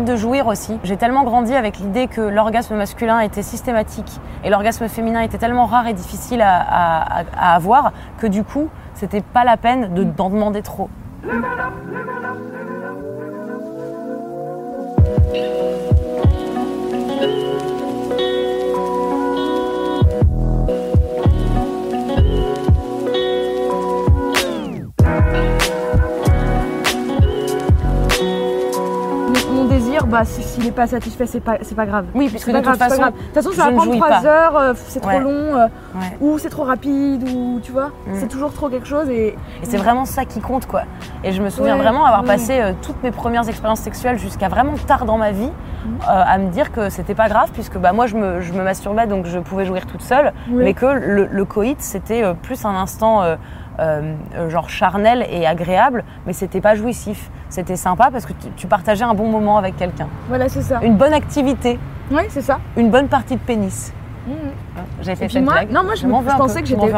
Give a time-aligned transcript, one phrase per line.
[0.00, 0.78] De jouir aussi.
[0.84, 5.66] J'ai tellement grandi avec l'idée que l'orgasme masculin était systématique et l'orgasme féminin était tellement
[5.66, 10.62] rare et difficile à, avoir que du coup, c'était pas la peine de- d'en demander
[10.62, 10.88] trop.
[30.12, 32.06] Bah, si- s'il n'est pas satisfait, c'est pas, c'est pas grave.
[32.14, 33.12] Oui, puisque de pas toute façon, grave.
[33.14, 34.26] De toute façon, ça je va ne prendre jouis 3 pas.
[34.26, 35.20] heures, euh, c'est trop Ouais.
[35.20, 36.16] long, euh, Ouais.
[36.20, 38.14] ou c'est trop rapide, ou tu vois, Mm.
[38.14, 39.08] c'est toujours trop quelque chose.
[39.10, 40.82] Et, Et c'est vraiment ça qui compte, quoi.
[41.24, 42.28] Et je me souviens Ouais, vraiment avoir ouais.
[42.28, 45.50] passé euh, toutes mes premières expériences sexuelles jusqu'à vraiment tard dans ma vie
[45.84, 48.62] euh, à me dire que c'était pas grave, puisque bah, moi je me, je me
[48.62, 50.62] masturbais donc je pouvais jouir toute seule, Oui.
[50.64, 53.22] mais que le, le coït c'était plus un instant
[53.80, 57.30] euh, euh, genre charnel et agréable, mais c'était pas jouissif.
[57.48, 60.08] C'était sympa parce que tu, tu partageais un bon moment avec quelqu'un.
[60.28, 60.80] Voilà, c'est ça.
[60.82, 61.78] Une bonne activité,
[62.10, 62.58] Oui, c'est ça.
[62.76, 63.92] une bonne partie de pénis.
[64.26, 64.32] Mm.
[65.02, 65.70] J'ai fait cette moi- blague.
[65.72, 66.92] non, moi, je me- je pensais peu, que j'étais-.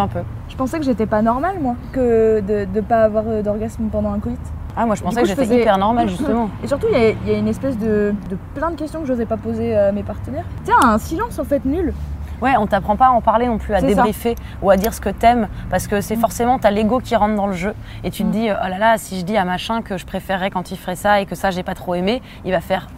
[0.49, 4.13] Je pensais que j'étais pas normale, moi, que de ne pas avoir euh, d'orgasme pendant
[4.13, 4.39] un coït.
[4.77, 6.51] Ah, moi je pensais coup, que j'étais faisais- hyper normale justement.
[6.65, 9.01] Et surtout, il y, a- il y a une espèce de, de plein de questions
[9.01, 10.45] que je n'osais pas poser à mes partenaires.
[10.65, 11.95] Tiens, un silence en fait nul.
[12.43, 13.85] Ouais, on t'apprend pas à en parler non plus, à ça.
[13.85, 13.89] Mm.
[13.89, 17.35] débriefer ou à dire ce que t'aimes, parce que c'est forcément t'as l'ego qui rentre
[17.37, 19.83] dans le jeu et tu te dis oh là là, si je dis à machin
[19.83, 22.53] que je préférerais quand il ferait ça et que ça j'ai pas trop aimé, il
[22.53, 22.89] va faire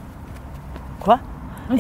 [1.01, 1.19] quoi?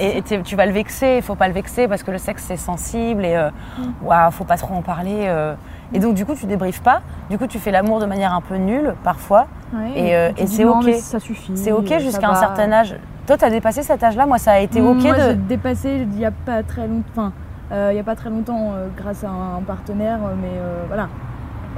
[0.00, 2.56] Et, tu vas le vexer, il faut pas le vexer parce que le sexe c'est
[2.56, 4.06] sensible et euh, Mm.
[4.06, 5.26] waouh, faut pas trop en parler.
[5.28, 5.54] euh.
[5.92, 8.40] Et donc du coup tu débriefes pas, du coup tu fais l'amour de manière un
[8.40, 9.46] peu nulle parfois
[9.94, 10.90] Et, euh, tu et c'est ok.
[10.94, 11.56] Ça suffit.
[11.56, 12.96] C'est ok jusqu'à un certain âge.
[13.28, 15.20] Toi t'as dépassé cet âge-là, moi ça a été ok Moi, de.
[15.20, 17.02] j'ai dépassé il y a pas très longtemps.
[17.16, 17.32] Enfin,
[17.72, 21.08] il y a pas très longtemps euh, grâce à un partenaire, euh, mais euh, voilà.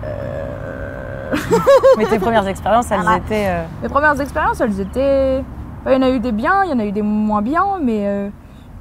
[0.05, 1.35] Euh,
[1.97, 3.19] Mais tes premières expériences elles Ah.
[3.19, 3.47] étaient.
[3.49, 5.43] euh, Mes premières expériences, elles étaient.
[5.81, 7.43] enfin, Il y en a eu des biens, il y en a eu des moins
[7.43, 8.29] bien, mais euh,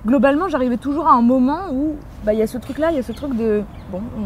[0.05, 2.99] globalement, j'arrivais toujours à un moment où bah, il y a ce truc-là, il y
[2.99, 4.21] a ce truc de bon, on,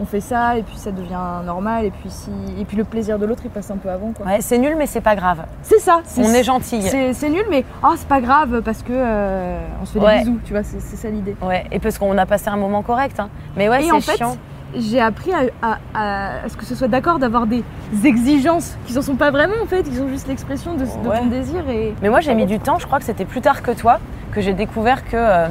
[0.00, 2.30] on fait ça et puis ça devient normal et puis si
[2.60, 4.26] et puis le plaisir de l'autre il passe un peu avant quoi.
[4.26, 5.44] Ouais, c'est nul mais c'est pas grave.
[5.62, 6.00] C'est ça.
[6.04, 6.82] c'est- On est gentil.
[6.82, 10.18] C'est c'est nul, mais oh, c'est pas grave parce que euh, on se fait Ouais.
[10.18, 11.34] des bisous, tu vois, c'est c'est ça l'idée.
[11.42, 13.18] Ouais, et parce qu'on a passé un moment correct.
[13.20, 13.28] hein.
[13.56, 14.36] Mais ouais, c'est chiant.
[14.74, 17.62] j'ai appris à, à- à- à ce que ce soit d'accord d'avoir des
[18.04, 21.18] exigences qui n'en sont pas vraiment en fait, ils sont juste l'expression de, de Ouais.
[21.20, 21.94] ton désir et.
[22.02, 22.78] Mais moi, j'ai mis du temps.
[22.78, 23.98] Je crois que c'était plus tard que toi
[24.32, 25.48] que j'ai découvert que euh,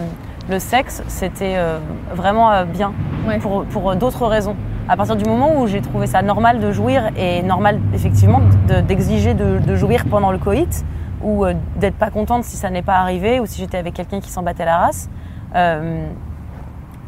[0.49, 1.79] le sexe, c'était euh,
[2.13, 2.93] vraiment euh, bien
[3.27, 3.39] Ouais.
[3.39, 4.55] pour, pour euh, d'autres raisons.
[4.87, 8.81] À partir du moment où j'ai trouvé ça normal de jouir et normal, effectivement, de-
[8.81, 10.85] d'exiger de, de jouir pendant le coït
[11.23, 11.43] ou
[11.77, 14.43] d'être pas contente si ça n'est pas arrivé ou si j'étais avec quelqu'un qui s'en
[14.43, 15.09] battait la race.
[15.55, 16.05] euh,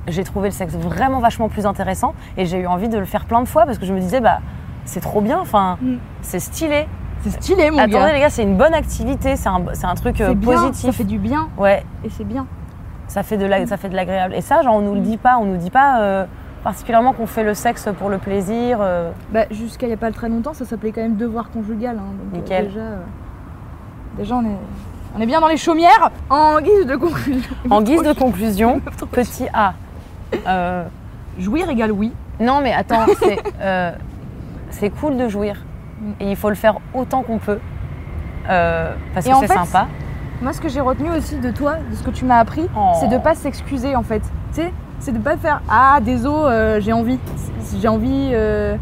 [0.08, 3.26] j'ai trouvé le sexe vraiment vachement plus intéressant et j'ai eu envie de le faire
[3.26, 4.40] plein de fois parce que je me disais bah
[4.86, 5.96] c'est trop bien, enfin Mm.
[6.22, 6.88] c'est stylé.
[7.22, 8.14] C'est stylé, mon Attendez gars.
[8.14, 10.86] les gars, c'est une bonne activité, c'est un, un truc C'est bien, positif.
[10.86, 12.46] Ça fait du bien Ouais, et c'est bien.
[13.08, 14.34] Ça fait de la, ça fait de l'agréable.
[14.36, 16.26] Et ça, genre, on nous le dit pas, on nous dit pas euh,
[16.64, 18.80] particulièrement qu'on fait le sexe pour le plaisir.
[18.82, 21.98] euh, Bah, Jusqu'à il n'y a pas très longtemps, ça s'appelait quand même devoir conjugal.
[21.98, 22.04] hein,
[22.34, 22.68] donc, euh, Nickel.
[22.68, 22.82] déjà,
[24.18, 24.58] déjà on, est,
[25.18, 26.12] on est bien dans les chaumières.
[26.30, 27.50] En guise de conclusion.
[27.70, 28.82] En guise de conclusion,
[29.12, 29.74] petit A.
[31.40, 32.12] Jouir égale oui.
[32.40, 33.92] non, mais attends, c'est euh,
[34.72, 35.56] c'est cool de jouir.
[36.02, 36.12] Mm.
[36.20, 37.60] Et il faut le faire autant qu'on peut.
[38.50, 39.88] euh, parce Et que c'est sympa.
[40.42, 42.92] Moi, ce que j'ai retenu aussi de toi, de ce que tu m'as appris, Oh.
[43.00, 44.20] c'est de pas s'excuser en fait.
[44.54, 47.20] Tu sais, c'est de pas faire Ah, désolé, euh, j'ai envie.
[47.80, 48.76] J'ai envie euh,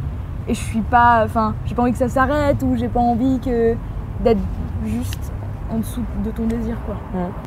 [0.48, 1.22] et je suis pas.
[1.24, 3.76] Enfin, j'ai pas envie que ça s'arrête ou j'ai pas envie que
[4.24, 4.40] d'être
[4.86, 5.31] juste
[5.72, 6.96] en dessous de ton désir quoi.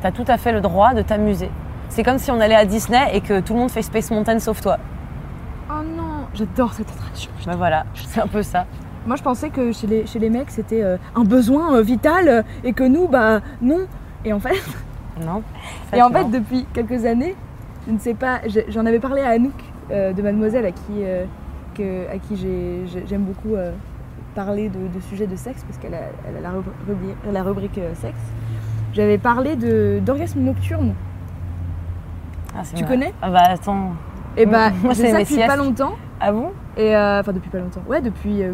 [0.01, 1.49] Tu as tout à fait le droit de t'amuser.
[1.89, 4.39] C'est comme si on allait à Disney et que tout le monde fait Space Mountain
[4.39, 4.77] sauf toi.
[5.71, 7.31] Oh non, j'adore cette attraction.
[7.45, 8.65] Ben voilà, c'est un peu ça.
[9.09, 12.27] Moi, je pensais que chez les, chez les mecs, c'était euh, un besoin euh, vital
[12.29, 13.87] euh, et que nous, bah non.
[14.23, 14.53] Et en fait,
[15.25, 15.41] Non
[15.97, 16.29] et en fait, non.
[16.29, 17.35] depuis quelques années,
[17.87, 19.51] je ne sais pas, j'en avais parlé à Anouk
[19.89, 21.01] euh, de Mademoiselle, à qui,
[21.73, 23.55] que, à qui j'ai- j'ai- j'aime beaucoup
[24.35, 27.79] parler de, de sujets de sexe, parce qu'elle a, elle a la, rubrique, la rubrique
[27.95, 28.19] sexe.
[28.93, 29.55] J'avais parlé
[30.01, 30.93] d'orgasme nocturne.
[32.55, 33.93] Ah, Tu connais Ah bah attends.
[34.37, 35.47] Et bah, Moi, c'est ça depuis siestes.
[35.47, 35.95] pas longtemps.
[36.19, 36.51] Ah bon?
[36.77, 37.81] Et euh, enfin, depuis pas longtemps.
[37.89, 38.43] Ouais, depuis.
[38.43, 38.53] euh,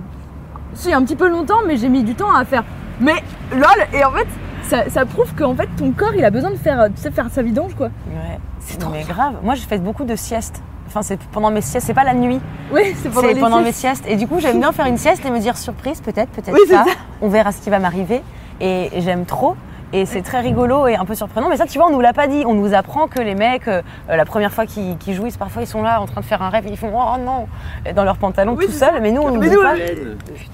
[0.76, 2.64] Si, un petit peu longtemps, mais j'ai mis du temps à faire.
[3.00, 3.16] Mais
[3.52, 3.64] lol,
[3.94, 4.28] et en fait,
[4.64, 7.28] ça, ça prouve qu'en fait, ton corps, il a besoin de faire, tu sais, faire
[7.32, 7.88] sa vidange, quoi.
[7.88, 8.40] Ouais.
[8.60, 9.36] C'est trop Mais grave.
[9.44, 10.62] Moi, je fais beaucoup de siestes.
[10.88, 12.40] Enfin, c'est pendant mes siestes, c'est pas la nuit,
[12.72, 14.06] Oui, c'est pendant les pendant mes siestes.
[14.08, 16.60] Et du coup, j'aime bien faire une sieste et me dire surprise, peut-être, peut-être Oui,
[16.68, 16.86] c'est pas.
[16.86, 16.92] ça.
[17.22, 18.22] On verra ce qui va m'arriver.
[18.62, 19.56] Et j'aime trop.
[19.96, 21.48] Et c'est très rigolo et un peu surprenant.
[21.48, 22.44] Mais ça, tu vois, on nous l'a pas dit.
[22.46, 25.68] On nous apprend que les mecs, euh, euh, la première fois qu'ils jouissent, parfois ils
[25.68, 27.48] sont là en train de faire un rêve et ils font oh non
[27.96, 29.00] dans leur pantalon Oui, tout seuls.
[29.02, 29.74] Mais nous, on nous dit pas.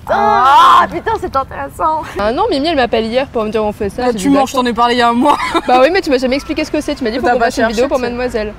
[0.07, 2.03] Ah, putain, c'est intéressant.
[2.19, 4.11] Ah non, Mimi elle m'appelle hier pour me dire on fait ça.
[4.11, 5.37] J'ai tu mens, je t'en ai parlé il y a un mois.
[5.67, 6.93] Bah oui, mais tu m'as jamais expliqué ce que c'est.
[6.93, 8.53] Tu m'as dit faut qu'on fasse une vidéo pour mademoiselle.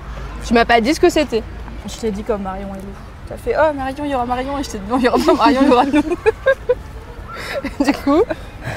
[0.44, 1.44] Tu m'as pas dit ce que c'était.
[1.86, 3.28] Je t'ai dit comme Marion et Lou.
[3.28, 5.08] T'as fait oh Marion, il y aura Marion et je t'ai dit non, il y
[5.08, 6.02] aura pas Marion, il y aura nous.
[7.84, 8.22] Du coup,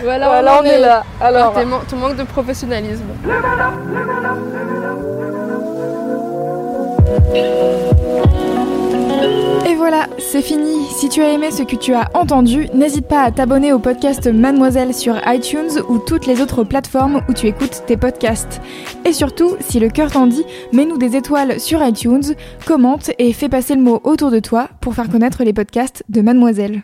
[0.03, 1.03] voilà, Voilà, on est là.
[1.21, 1.53] Alors,
[1.87, 3.05] ton manque de professionnalisme.
[9.67, 10.85] Et voilà, c'est fini.
[10.87, 14.27] Si tu as aimé ce que tu as entendu, n'hésite pas à t'abonner au podcast
[14.27, 18.61] Mademoiselle sur iTunes ou toutes les autres plateformes où tu écoutes tes podcasts.
[19.05, 22.35] Et surtout, si le cœur t'en dit, mets-nous des étoiles sur iTunes,
[22.65, 26.21] commente et fais passer le mot autour de toi pour faire connaître les podcasts de
[26.21, 26.83] Mademoiselle.